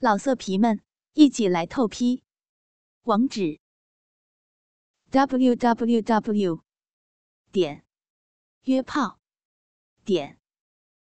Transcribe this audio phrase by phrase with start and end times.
[0.00, 0.80] 老色皮们，
[1.14, 2.22] 一起来透批！
[3.02, 3.58] 网址
[5.10, 6.62] ：w w w
[7.50, 7.84] 点
[8.62, 9.18] 约炮
[10.04, 10.38] 点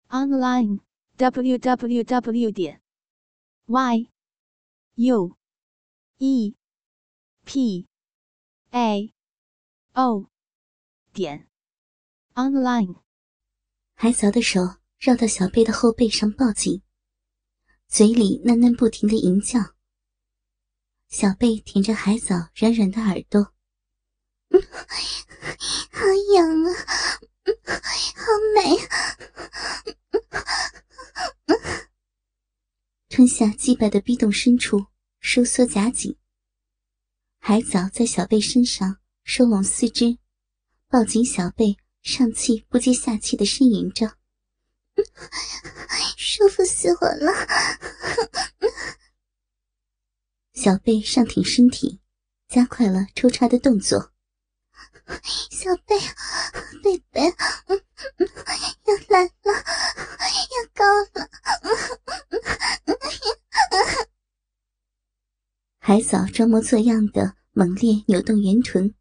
[0.08, 0.80] online
[1.18, 2.82] w w w 点
[3.68, 4.10] y
[4.96, 5.38] u
[6.18, 6.56] e
[7.46, 7.88] p
[8.72, 9.14] a
[9.94, 10.32] o
[11.14, 11.48] 点
[12.34, 13.04] online。
[13.94, 14.62] 海藻的手
[14.98, 16.82] 绕到小贝的后背上抱紧。
[17.90, 19.60] 嘴里喃喃不停的吟叫，
[21.08, 23.52] 小贝舔着海藻软软的耳朵，
[25.92, 26.70] 好痒啊，
[28.16, 28.26] 好
[28.56, 28.78] 美，
[33.10, 34.86] 吞下鸡巴的逼洞深处
[35.20, 36.16] 收缩夹紧，
[37.40, 40.20] 海藻在小贝身上收拢四肢，
[40.88, 44.16] 抱紧小贝，上气不接下气的呻吟着。
[46.40, 47.34] 舒服死我了！
[50.54, 52.00] 小贝上挺身体，
[52.48, 54.14] 加快了抽插的动作。
[55.52, 56.00] 小贝，
[56.82, 61.30] 贝贝，要来了，要高了！
[65.78, 68.96] 海藻装模作样的猛烈扭动圆臀，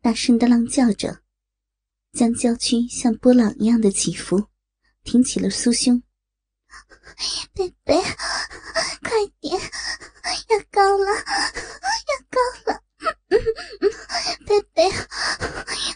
[0.00, 1.22] 大声的浪叫着，
[2.12, 4.46] 将娇躯像波浪一样的起伏。
[5.02, 6.00] 挺起了酥胸，
[7.54, 8.02] 贝贝，
[9.02, 9.60] 快点，
[10.48, 11.10] 要高了，
[12.08, 12.38] 要高
[12.72, 12.82] 了，
[14.46, 14.90] 贝贝，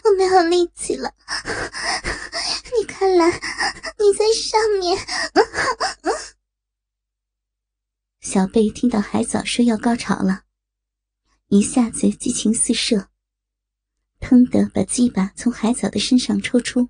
[0.03, 1.13] 我没有力气了，
[2.77, 3.31] 你快来，
[3.97, 4.97] 你在上面。
[8.21, 10.43] 小贝听到海藻说要高潮了，
[11.47, 13.09] 一下子激情四射，
[14.19, 16.89] 腾的把鸡巴从海藻的身上抽出。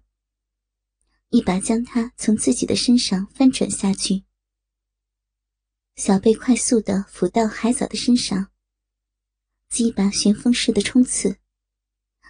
[1.29, 4.23] 一把将他从自己的身上翻转下去，
[5.95, 8.49] 小贝快速的俯到海藻的身上，
[9.67, 11.37] 鸡巴旋风式的冲刺，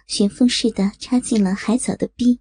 [0.08, 2.40] 旋风似的插进了海藻的逼。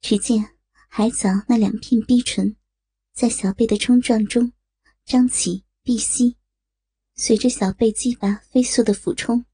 [0.00, 0.56] 只见
[0.88, 2.56] 海藻那两片逼唇，
[3.12, 4.52] 在小贝的冲撞中
[5.04, 6.36] 张起闭息，
[7.14, 9.44] 随着小贝鸡巴飞速的俯冲，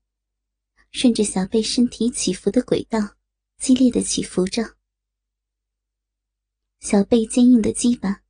[0.93, 3.17] 顺着小贝身体起伏的轨道，
[3.59, 4.77] 激烈的起伏着。
[6.81, 8.23] 小贝坚硬的鸡巴，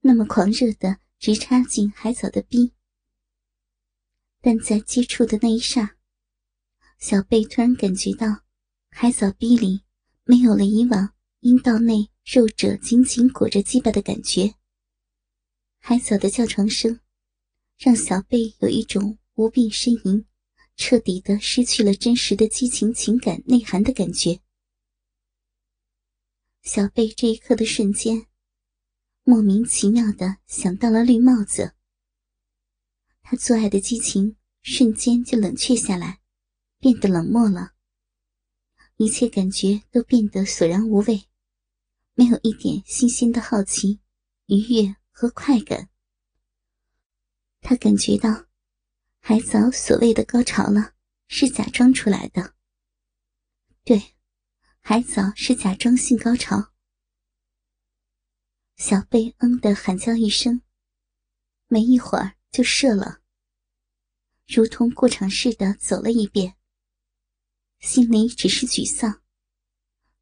[0.00, 2.72] 那么狂热的直插进海藻的逼，
[4.40, 5.96] 但在接触的那一刹，
[6.98, 8.42] 小贝突然感觉到
[8.90, 9.82] 海藻逼里
[10.24, 14.54] 没有了以往阴道内肉褶紧紧裹着鸡巴的感觉。
[15.78, 17.00] 海藻的叫床声，
[17.78, 20.26] 让小贝有一种无病呻吟，
[20.76, 24.40] 彻底的失去了真实的激情情感内涵的感觉。
[26.62, 28.26] 小贝这一刻的瞬间，
[29.24, 31.74] 莫名其妙的想到了绿帽子。
[33.22, 36.20] 他做爱的激情瞬间就冷却下来，
[36.78, 37.72] 变得冷漠了。
[38.96, 41.24] 一切感觉都变得索然无味，
[42.14, 44.00] 没有一点新鲜的好奇、
[44.46, 45.88] 愉悦和快感。
[47.62, 48.46] 他感觉到，
[49.18, 50.92] 海藻所谓的高潮了，
[51.26, 52.54] 是假装出来的。
[53.82, 54.14] 对。
[54.90, 56.72] 海藻是假装性高潮，
[58.74, 60.62] 小贝嗯的喊叫一声，
[61.68, 63.20] 没一会儿就射了，
[64.48, 66.56] 如同过场似的走了一遍。
[67.78, 69.22] 心里只是沮丧，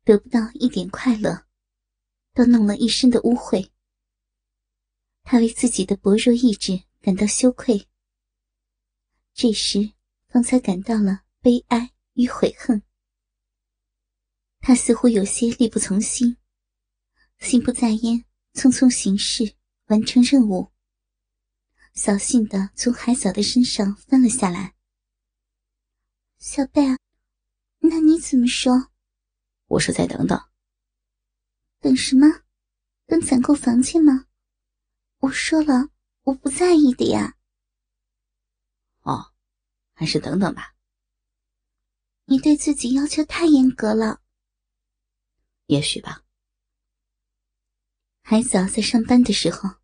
[0.05, 1.47] 得不到一点快乐，
[2.35, 3.71] 都弄了一身的污秽。
[5.23, 7.89] 他为自己的薄弱意志感到羞愧，
[9.33, 9.95] 这时
[10.27, 12.83] 方才感到了悲哀与悔恨。
[14.61, 16.37] 他似乎有些力不从心，
[17.39, 18.25] 心不在焉，
[18.55, 19.55] 匆匆行事，
[19.87, 20.73] 完成任务。
[21.95, 24.75] 扫兴的从海藻的身上翻了下来。
[26.39, 26.83] 小贝，
[27.79, 28.91] 那你怎么说？
[29.67, 30.41] 我说再等等。
[31.81, 32.27] 等什么？
[33.07, 34.27] 等攒够房钱吗？
[35.19, 35.91] 我说了，
[36.23, 37.37] 我不在意的呀。
[39.03, 39.33] 哦，
[39.95, 40.77] 还是等等吧。
[42.27, 44.21] 你对自己要求太严格了。
[45.69, 46.25] 也许吧。
[48.23, 49.77] 海藻在上班的时候，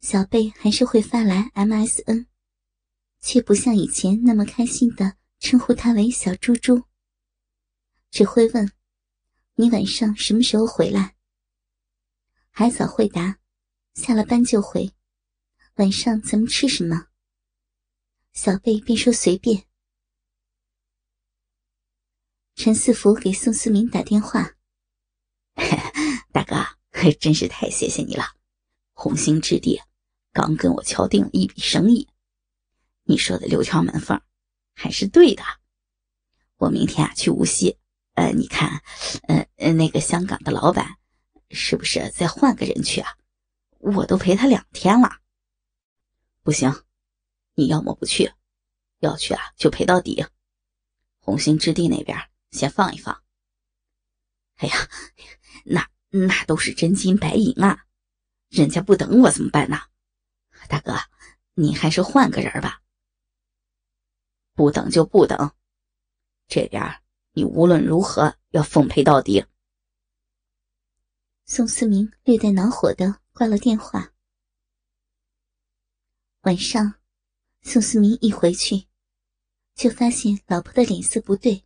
[0.00, 2.26] 小贝还是会发来 MSN，
[3.20, 6.84] 却不像以前那么开心的称呼他为小猪猪，
[8.10, 8.70] 只会问
[9.56, 11.16] ：“你晚上什么时候回来？”
[12.52, 13.38] 海藻会答
[13.94, 14.94] ：“下了班就回。”
[15.76, 17.08] 晚上咱们吃什么？
[18.32, 19.66] 小贝便说：“随便。”
[22.54, 24.55] 陈四福给宋思明打电话。
[26.32, 26.66] 大哥，
[27.18, 28.24] 真是太谢谢你了！
[28.92, 29.80] 红星之地，
[30.32, 32.08] 刚跟我敲定了一笔生意。
[33.04, 34.20] 你说的六条门缝，
[34.74, 35.42] 还是对的。
[36.56, 37.78] 我明天啊去无锡，
[38.14, 38.82] 呃，你看，
[39.28, 40.96] 呃，那个香港的老板，
[41.50, 43.16] 是不是再换个人去啊？
[43.78, 45.20] 我都陪他两天了。
[46.42, 46.82] 不行，
[47.54, 48.32] 你要么不去，
[49.00, 50.24] 要去啊就陪到底。
[51.18, 52.18] 红星之地那边
[52.50, 53.22] 先放一放。
[54.56, 54.88] 哎呀，
[55.68, 57.84] 那那都是真金白银啊，
[58.48, 59.78] 人家不等我怎么办呢？
[60.68, 60.94] 大哥，
[61.54, 62.82] 你还是换个人吧。
[64.54, 65.52] 不等就不等。
[66.48, 67.02] 这边
[67.32, 69.44] 你无论如何要奉陪到底。
[71.44, 74.12] 宋思明略带恼火的挂了电话。
[76.42, 76.94] 晚上，
[77.62, 78.86] 宋思明一回去，
[79.74, 81.64] 就发现老婆的脸色不对，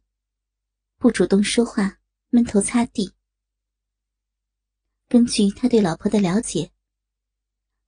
[0.97, 1.99] 不主动说话，
[2.31, 3.15] 闷头擦地。
[5.11, 6.71] 根据他对老婆的了解，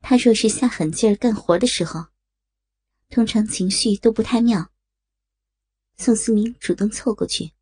[0.01, 2.07] 他若是下狠劲儿干活的时候，
[3.11, 4.73] 通常情绪都不太妙。
[5.97, 7.53] 宋思明主动凑过去，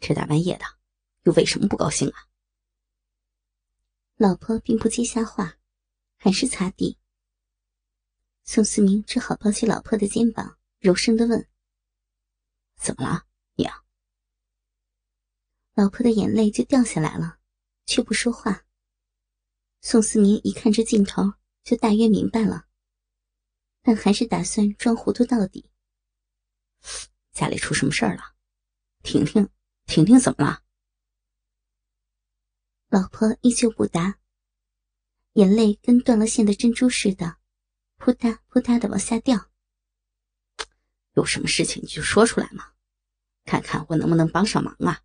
[0.00, 0.64] 这大半夜的，
[1.24, 2.16] 又为什么不高兴啊？
[4.16, 5.58] 老婆并不接下话，
[6.16, 6.96] 还是擦地。
[8.44, 11.46] 宋思明只好抱起老婆的肩膀，柔声的问
[12.80, 13.26] ：“怎么了，
[13.56, 13.84] 娘？”
[15.76, 17.35] 老婆的眼泪就掉下来了，
[17.86, 18.64] 却不说话。
[19.80, 22.66] 宋思明一看这镜头，就大约明白了，
[23.82, 25.70] 但还是打算装糊涂到底。
[27.32, 28.34] 家里出什么事儿了？
[29.02, 29.48] 婷婷，
[29.86, 30.62] 婷婷怎么了？
[32.88, 34.18] 老婆依旧不答，
[35.34, 37.38] 眼泪跟断了线的珍珠似的，
[37.96, 39.50] 扑嗒扑嗒的往下掉。
[41.12, 42.72] 有什么事情你就说出来嘛，
[43.44, 45.02] 看看我能不能帮上忙啊。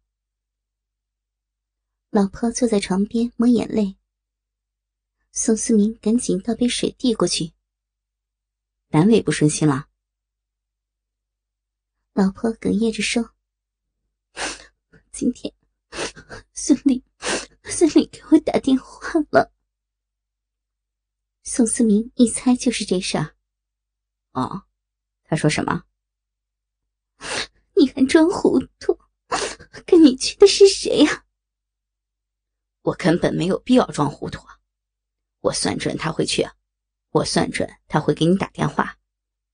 [2.14, 3.96] 老婆坐在床边抹眼泪，
[5.32, 7.54] 宋思明赶紧倒杯水递过去。
[8.90, 9.88] 单位不顺心了。
[12.12, 13.34] 老婆哽咽着说
[15.14, 15.54] ：“今天
[16.52, 17.02] 孙俪，
[17.64, 19.54] 孙俪给我打电话了。”
[21.44, 23.38] 宋思明一猜就是这事儿。
[24.34, 24.64] 哦，
[25.24, 25.86] 他说什么？
[27.80, 29.00] 你还装糊涂？
[29.86, 31.26] 跟你去的是谁呀？
[32.82, 34.46] 我根本没有必要装糊涂！
[35.40, 36.48] 我算准他会去，
[37.10, 38.98] 我算准他会给你打电话，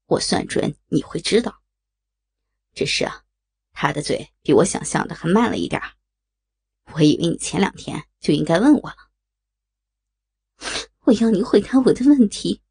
[0.05, 1.61] 我算准你会知道。
[2.73, 3.25] 只是啊，
[3.71, 5.81] 他的嘴比我想象的还慢了一点
[6.93, 8.95] 我以为你前两天就应该问我了。
[11.01, 12.61] 我要你回答我的问题，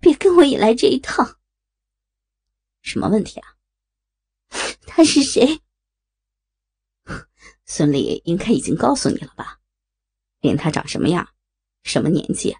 [0.00, 1.40] 别跟我也来这一套。
[2.82, 3.56] 什么问题啊？
[4.86, 5.62] 他是谁？
[7.64, 9.60] 孙俪应该已经告诉你了吧？
[10.42, 11.34] 连他长什么样、
[11.84, 12.54] 什么年纪、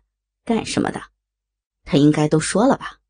[0.44, 1.02] 干什么的，
[1.82, 3.00] 他应该都说了吧？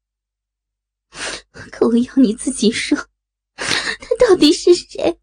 [1.70, 2.98] 可我要你自己说。
[3.54, 5.20] 他到底是谁？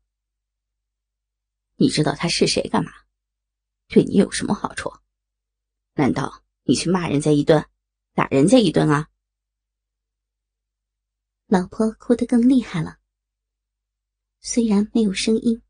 [1.78, 2.92] 你知道他是谁干嘛？
[3.88, 4.94] 对你有什么好处？
[5.96, 7.68] 难道你去骂人家一顿，
[8.14, 9.10] 打人家一顿啊？
[11.48, 13.00] 老婆哭得更厉害了，
[14.42, 15.64] 虽然没有声音，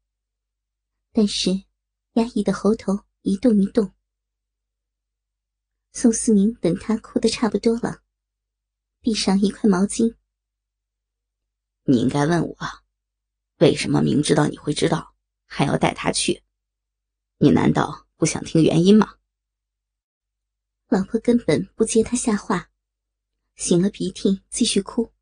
[1.13, 1.51] 但是
[2.13, 3.93] 压抑的喉头一动一动。
[5.91, 8.03] 宋思明等他哭得差不多了，
[9.01, 10.15] 递上一块毛巾。
[11.83, 12.57] 你应该问我，
[13.57, 16.43] 为什么明知道你会知道，还要带他去？
[17.37, 19.17] 你难道不想听原因吗？
[20.87, 22.71] 老婆根本不接他下话，
[23.57, 25.13] 擤了鼻涕继续哭。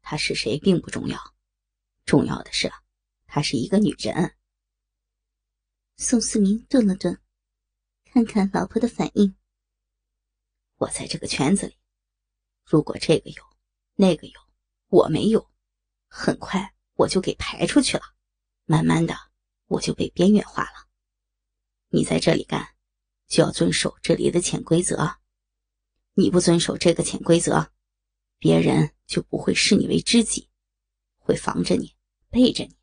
[0.00, 1.34] 她是谁并不重要，
[2.04, 2.72] 重要的是，
[3.26, 4.36] 她是一个女人。
[5.96, 7.20] 宋思明顿了顿，
[8.04, 9.36] 看看老婆的反应。
[10.78, 11.78] 我在这个圈子里，
[12.64, 13.42] 如果这个有，
[13.94, 14.40] 那个有，
[14.88, 15.48] 我没有。
[16.08, 18.02] 很快我就给排出去了，
[18.64, 19.14] 慢慢的
[19.66, 20.88] 我就被边缘化了。
[21.90, 22.74] 你在这里干，
[23.28, 25.18] 就要遵守这里的潜规则。
[26.14, 27.70] 你不遵守这个潜规则，
[28.38, 30.50] 别人就不会视你为知己，
[31.18, 31.94] 会防着你，
[32.30, 32.76] 背着你。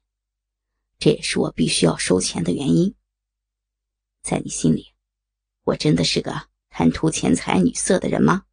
[0.98, 2.96] 这也是我必须要收钱的原因。
[4.22, 4.94] 在你心里，
[5.64, 8.46] 我真的是个贪图钱财女色的人吗？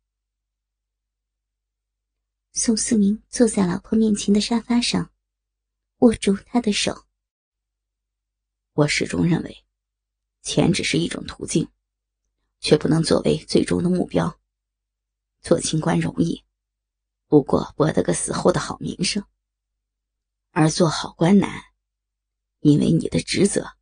[2.53, 5.13] 宋思明坐在老婆面前的沙发上，
[5.99, 7.07] 握住她的手。
[8.73, 9.65] 我始终认为，
[10.43, 11.69] 钱只是一种途径，
[12.61, 14.41] 却不能作为最终的目标。
[15.41, 16.45] 做清官容易，
[17.29, 19.23] 不过博得个死后的好名声；
[20.51, 21.63] 而做好官难，
[22.61, 23.78] 因为你的职责，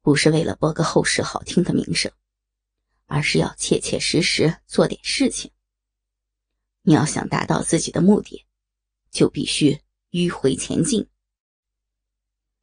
[0.00, 2.10] 不是为了博个后世好听的名声，
[3.06, 5.50] 而是要切切实实做点事情。
[6.82, 8.46] 你要想达到自己的目的，
[9.10, 11.08] 就必须迂回前进。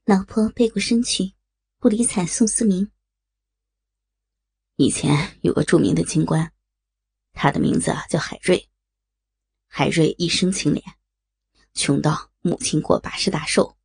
[0.05, 1.33] 老婆背过身去，
[1.77, 2.91] 不理睬宋思明。
[4.77, 6.51] 以前有个著名的京官，
[7.33, 8.69] 他的名字啊叫海瑞。
[9.67, 10.83] 海瑞一生清廉，
[11.73, 13.77] 穷到母亲过八十大寿，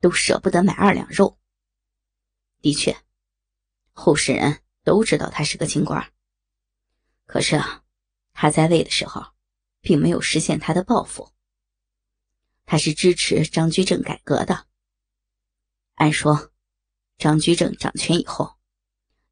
[0.00, 1.38] 都舍不得买二两肉。
[2.64, 2.96] 的确，
[3.92, 6.14] 后世人都知道他是个清官。
[7.26, 7.84] 可是啊，
[8.32, 9.22] 他在位的时候，
[9.82, 11.30] 并没有实现他的抱负。
[12.64, 14.66] 他是支持张居正改革的。
[15.96, 16.52] 按说，
[17.18, 18.54] 张居正掌权以后，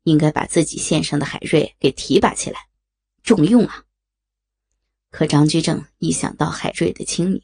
[0.03, 2.69] 应该把自己线上的海瑞给提拔起来，
[3.23, 3.87] 重用啊。
[5.09, 7.43] 可张居正一想到海瑞的清明，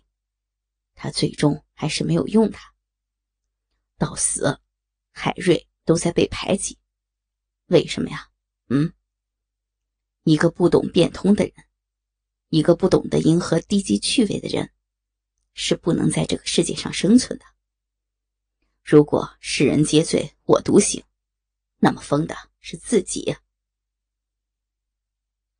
[0.94, 2.74] 他最终还是没有用他。
[3.96, 4.60] 到死，
[5.12, 5.64] 海瑞。
[5.88, 6.78] 都在被排挤，
[7.68, 8.28] 为什么呀？
[8.68, 8.92] 嗯，
[10.24, 11.54] 一个不懂变通的人，
[12.50, 14.70] 一个不懂得迎合低级趣味的人，
[15.54, 17.46] 是不能在这个世界上生存的。
[18.84, 21.02] 如果世人皆醉我独醒，
[21.78, 23.34] 那么疯的是自己。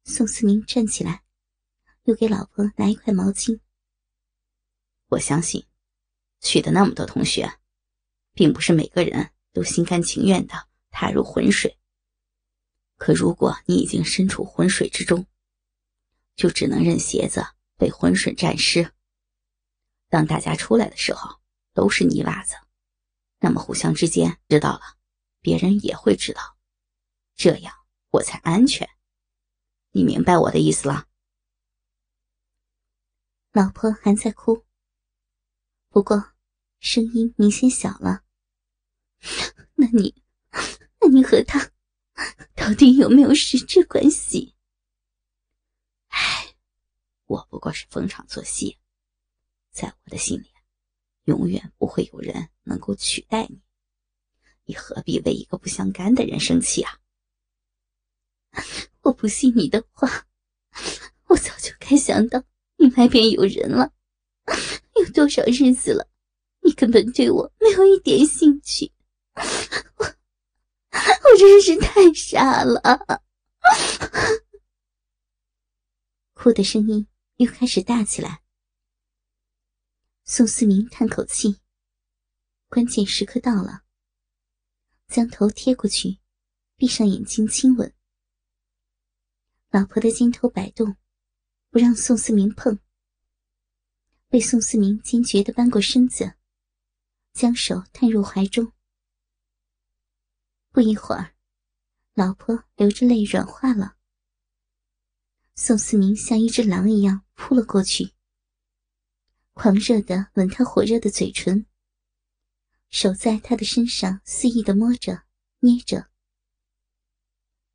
[0.04, 1.24] 宋思明站起来，
[2.02, 3.58] 又给老婆拿一块毛巾。
[5.06, 5.66] 我相信，
[6.42, 7.50] 去的那么多同学，
[8.34, 9.32] 并不是每个人。
[9.52, 11.78] 都心甘情愿的踏入浑水。
[12.96, 15.26] 可如果你已经身处浑水之中，
[16.34, 18.92] 就只能任鞋子被浑水沾湿。
[20.08, 21.40] 当大家出来的时候
[21.72, 22.56] 都是泥袜子，
[23.38, 24.96] 那么互相之间知道了，
[25.40, 26.56] 别人也会知道，
[27.36, 27.72] 这样
[28.10, 28.88] 我才安全。
[29.92, 31.06] 你明白我的意思了？
[33.52, 34.64] 老婆还在哭，
[35.88, 36.32] 不过
[36.80, 38.24] 声音明显小了。
[39.90, 40.14] 那你，
[41.00, 41.70] 那你和他
[42.54, 44.54] 到底有没有实质关系？
[46.08, 46.54] 唉，
[47.26, 48.78] 我不过是逢场作戏，
[49.70, 50.50] 在我的心里，
[51.24, 53.62] 永远不会有人能够取代你。
[54.64, 56.98] 你何必为一个不相干的人生气啊？
[59.00, 60.26] 我不信你的话，
[61.28, 62.44] 我早就该想到
[62.76, 63.92] 你外边有人了。
[64.96, 66.10] 有多少日子了，
[66.60, 68.92] 你根本对我没有一点兴趣。
[69.96, 70.04] 我
[71.30, 73.24] 我真是太傻了，
[76.34, 78.42] 哭的声音又开始大起来。
[80.24, 81.60] 宋思明叹口气，
[82.68, 83.82] 关键时刻到了，
[85.08, 86.18] 将头贴过去，
[86.76, 87.94] 闭上眼睛亲吻。
[89.70, 90.96] 老婆的肩头摆动，
[91.70, 92.78] 不让宋思明碰，
[94.28, 96.34] 被宋思明坚决的扳过身子，
[97.32, 98.72] 将手探入怀中。
[100.70, 101.34] 不一会儿，
[102.14, 103.96] 老婆流着泪软化了。
[105.54, 108.12] 宋思明像一只狼一样扑了过去，
[109.54, 111.66] 狂热的吻她火热的嘴唇，
[112.90, 115.24] 手在她的身上肆意的摸着、
[115.60, 116.08] 捏着。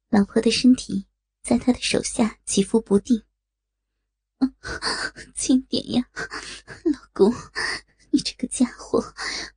[0.09, 1.07] 老婆的身体
[1.41, 3.23] 在他的手下起伏不定。
[5.33, 6.07] 轻点呀，
[6.85, 7.33] 老公，
[8.11, 9.01] 你这个家伙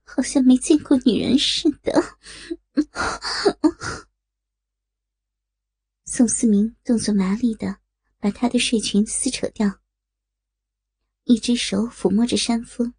[0.02, 2.18] 好像没见过女人似的。
[6.04, 7.78] 宋思明动作麻利的
[8.18, 9.80] 把她的睡裙撕扯掉，
[11.24, 12.92] 一只手抚摸着山峰，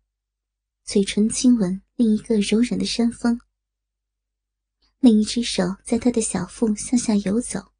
[0.84, 3.40] 嘴唇亲吻另一个柔软的山峰，
[5.00, 7.72] 另一只手在她的小腹向下游走，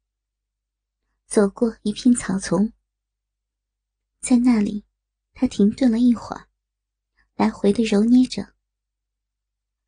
[1.26, 2.72] 走过一片草丛，
[4.20, 4.84] 在那里，
[5.34, 6.48] 他停顿了一会儿，
[7.34, 8.54] 来回的揉捏着。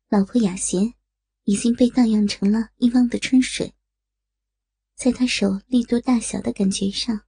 [0.09, 1.00] 老婆雅贤。
[1.43, 3.73] 已经被荡漾成了一汪的春水，
[4.95, 7.25] 在他手力度大小的感觉上，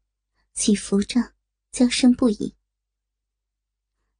[0.53, 1.33] 起伏着，
[1.71, 2.55] 娇声不已。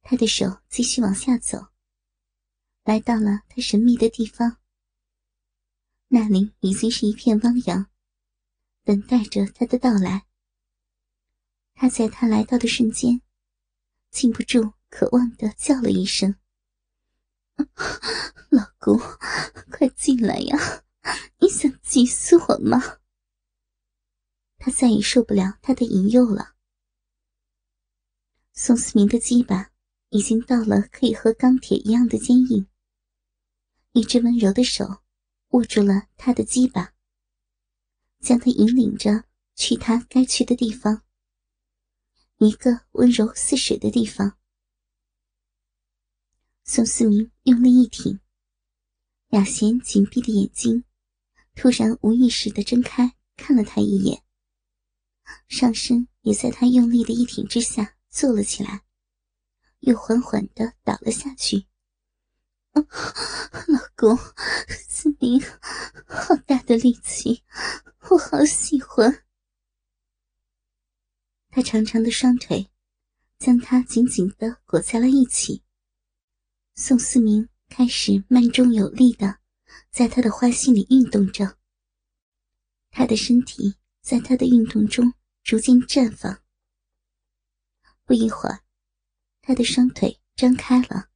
[0.02, 1.68] 他的手继续往下走，
[2.84, 4.58] 来到了他神秘的地方。
[6.08, 7.90] 那里已经是一片汪洋，
[8.82, 10.26] 等待着他的到来。
[11.74, 13.22] 他在他来到的瞬间，
[14.10, 16.36] 禁不住渴望的叫了一声。
[18.50, 18.98] 老公，
[19.70, 20.84] 快进来呀！
[21.38, 22.98] 你想急死我吗？
[24.58, 26.54] 他再也受不了他的引诱了。
[28.52, 29.72] 宋思明的鸡巴
[30.10, 32.66] 已经到了可以和钢铁一样的坚硬，
[33.92, 35.02] 一只温柔的手
[35.48, 36.94] 握住了他的鸡巴，
[38.20, 41.02] 将他引领着去他该去的地方，
[42.38, 44.38] 一个温柔似水的地方。
[46.66, 48.18] 宋思明用力一挺，
[49.28, 50.82] 雅贤紧闭的眼睛
[51.54, 54.22] 突然无意识的睁开，看了他一眼。
[55.46, 58.82] 上身也在他用力的一挺之下坐了起来，
[59.80, 61.66] 又缓缓的倒了下去。
[62.72, 64.16] 老公，
[64.88, 65.38] 思明，
[66.06, 67.44] 好大的力气，
[68.08, 69.24] 我好喜欢。
[71.50, 72.70] 他长长的双腿
[73.38, 75.62] 将他紧紧的裹在了一起。
[76.76, 79.38] 宋思明开始慢中有力的
[79.90, 81.56] 在他的花心里运动着，
[82.90, 85.14] 他的身体在他的运动中
[85.44, 86.42] 逐渐绽放。
[88.04, 88.64] 不一会儿，
[89.40, 91.10] 他的双腿张开了。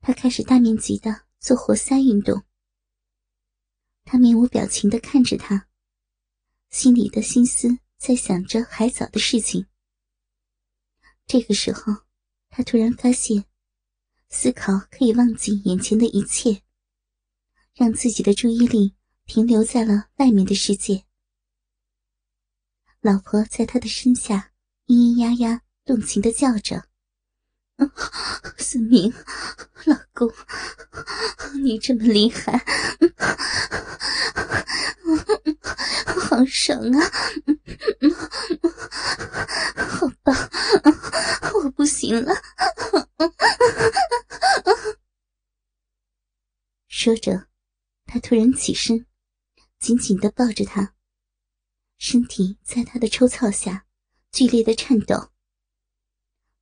[0.00, 2.42] 他开始大面积的做活塞运动。
[4.04, 5.68] 他面无表情的看着他，
[6.70, 9.66] 心里的心思在想着海藻的事情。
[11.24, 12.02] 这个时候，
[12.48, 13.44] 他突然发现，
[14.30, 16.62] 思考可以忘记眼前的一切，
[17.74, 18.94] 让自己的注意力
[19.26, 21.04] 停留在了外面的世界。
[23.00, 24.52] 老婆在他的身下
[24.86, 26.89] 咿咿呀呀动情的叫着。
[28.58, 29.12] 思明，
[29.86, 30.30] 老公，
[31.62, 32.64] 你这么厉害，
[36.20, 37.10] 好爽啊！
[39.76, 40.34] 好棒，
[41.54, 42.34] 我不行了。
[46.88, 47.48] 说着，
[48.06, 49.06] 他突然起身，
[49.78, 50.94] 紧紧的抱着他，
[51.98, 53.86] 身体在他的抽操下
[54.30, 55.30] 剧烈的颤抖。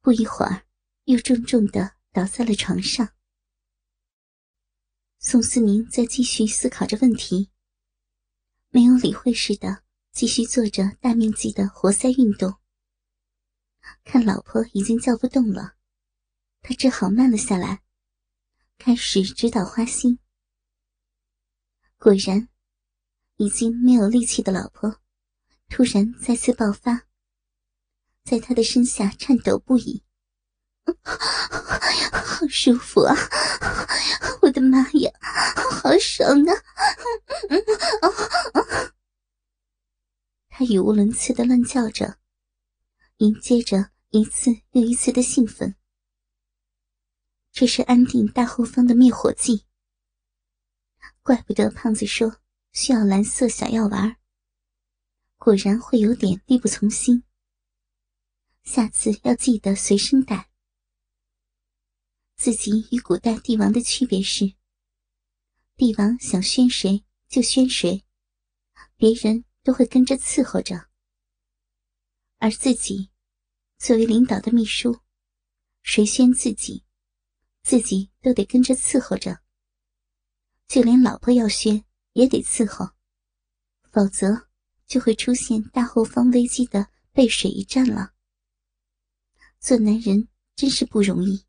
[0.00, 0.67] 不一会儿。
[1.08, 3.14] 又重重的倒在了床上。
[5.18, 7.48] 宋思明在继续思考着问题，
[8.68, 12.58] 没有理会似的继续做着大面积的活塞运动。
[14.04, 15.76] 看老婆已经叫不动了，
[16.60, 17.82] 他只好慢了下来，
[18.76, 20.18] 开始指导花心。
[21.96, 22.50] 果然，
[23.36, 25.00] 已经没有力气的老婆
[25.70, 27.06] 突然再次爆发，
[28.24, 30.04] 在他的身下颤抖不已。
[32.12, 33.14] 好 舒服啊！
[34.42, 35.10] 我的妈呀，
[35.82, 36.52] 好爽啊！
[40.48, 42.18] 他语无伦次的乱叫着，
[43.18, 45.74] 迎接着一次又一次的兴奋。
[47.52, 49.64] 这是安定大后方的灭火剂。
[51.22, 52.40] 怪不得胖子说
[52.72, 54.16] 需要蓝色小药丸，
[55.36, 57.24] 果然会有点力不从心。
[58.62, 60.48] 下次要记得随身带。
[62.38, 64.54] 自己与古代帝王的区别是，
[65.74, 68.04] 帝王想宣谁就宣谁，
[68.96, 70.88] 别人都会跟着伺候着；
[72.36, 73.10] 而自己
[73.76, 75.00] 作为领导的秘书，
[75.82, 76.84] 谁宣自己，
[77.64, 79.40] 自己都得跟着伺候着。
[80.68, 82.90] 就连老婆要宣，也得伺候，
[83.90, 84.48] 否则
[84.86, 88.14] 就会出现大后方危机的背水一战了。
[89.58, 91.47] 做男人真是不容易。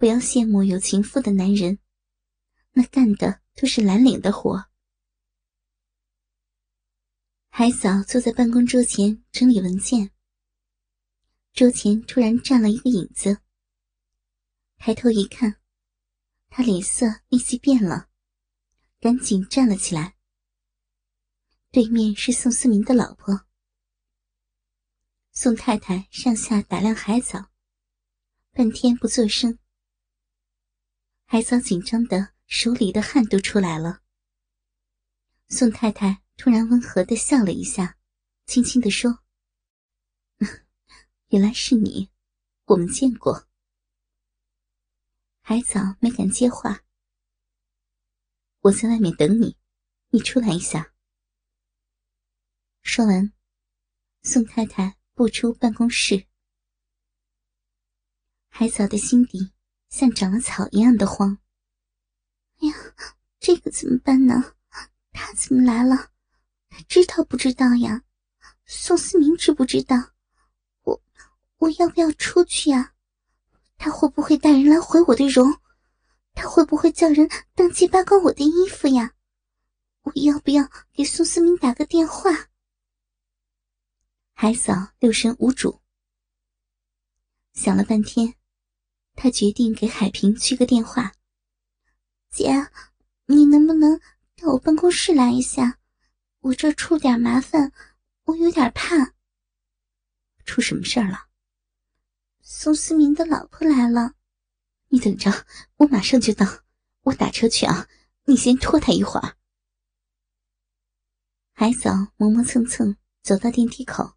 [0.00, 1.78] 不要羡慕有情妇的男人，
[2.72, 4.70] 那干的都是蓝领的活。
[7.50, 10.10] 海嫂坐在办公桌前整理文件，
[11.52, 13.42] 桌前突然站了一个影子。
[14.78, 15.60] 抬头一看，
[16.48, 18.08] 他脸色立即变了，
[19.00, 20.16] 赶紧站了起来。
[21.70, 23.44] 对面是宋思明的老婆。
[25.32, 27.50] 宋太太上下打量海藻，
[28.52, 29.58] 半天不作声。
[31.32, 34.02] 海藻紧张的手里的汗都出来了。
[35.48, 37.96] 宋太太突然温和的笑了一下，
[38.46, 39.20] 轻轻的说
[41.30, 42.10] ：“原来是你，
[42.64, 43.48] 我们见过。”
[45.40, 46.82] 海藻没敢接话。
[48.62, 49.56] 我在外面等你，
[50.08, 50.92] 你出来一下。
[52.82, 53.32] 说完，
[54.24, 56.26] 宋太太步出办公室。
[58.48, 59.52] 海藻的心底。
[59.90, 61.38] 像长了草一样的慌。
[62.60, 62.74] 哎呀，
[63.38, 64.54] 这个怎么办呢？
[65.12, 66.10] 他怎么来了？
[66.68, 68.02] 他知道不知道呀？
[68.66, 69.96] 宋思明知不知道？
[70.82, 71.02] 我
[71.58, 72.94] 我要不要出去呀？
[73.76, 75.60] 他会不会带人来毁我的容？
[76.34, 79.14] 他会不会叫人当街扒光我的衣服呀？
[80.02, 82.30] 我要不要给宋思明打个电话？
[84.32, 85.80] 海嫂六神无主，
[87.52, 88.39] 想了半天。
[89.14, 91.12] 他决定给海平去个电话。
[92.30, 92.68] 姐，
[93.26, 94.00] 你能不能
[94.36, 95.78] 到我办公室来一下？
[96.40, 97.72] 我这出点麻烦，
[98.24, 99.14] 我有点怕。
[100.46, 101.26] 出什么事儿了？
[102.40, 104.14] 宋思明的老婆来了。
[104.88, 105.46] 你等着，
[105.76, 106.46] 我马上就到。
[107.02, 107.88] 我打车去啊，
[108.24, 109.36] 你先拖他一会儿。
[111.52, 114.16] 海嫂磨磨蹭蹭走到电梯口，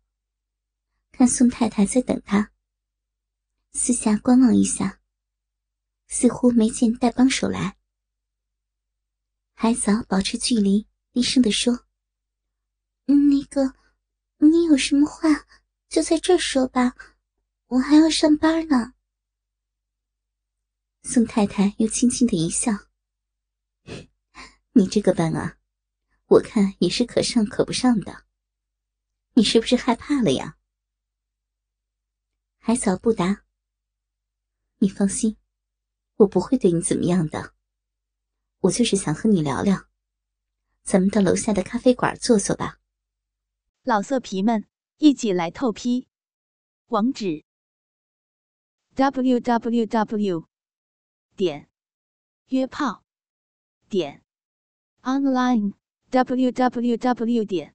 [1.12, 2.53] 看宋太太在等他，
[3.76, 5.02] 四下观望一下，
[6.08, 7.76] 似乎没见带帮手来。
[9.56, 11.88] 海藻保持距离，低声的说
[13.06, 13.74] ：“那个，
[14.38, 15.48] 你有什么话
[15.90, 16.96] 就在这说吧，
[17.66, 18.94] 我还要上班呢。”
[21.02, 22.72] 宋太太又轻轻的一笑
[24.74, 25.58] ：“你这个班啊，
[26.28, 28.26] 我看也是可上可不上的。
[29.34, 30.58] 你是不是害怕了呀？”
[32.62, 33.44] 海藻不答。
[34.84, 35.38] 你放心，
[36.18, 37.54] 我不会对你怎么样的。
[38.60, 39.88] 我就是想和你聊聊，
[40.84, 42.82] 咱们到楼下的咖啡馆坐坐吧。
[43.84, 44.68] 老色皮们，
[44.98, 46.10] 一起来透批，
[46.88, 47.46] 网址
[48.96, 50.50] ：w w w.
[51.38, 51.70] 点
[52.48, 53.06] 约炮
[53.88, 54.22] 点
[55.02, 55.76] online
[56.10, 57.46] w w w.
[57.46, 57.74] 点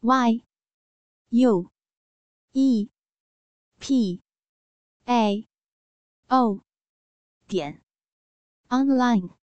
[0.00, 0.44] y
[1.28, 1.70] u
[2.52, 2.90] e
[3.78, 4.22] p
[5.04, 5.46] a
[6.28, 6.60] o
[7.46, 7.82] 点
[8.70, 9.43] online。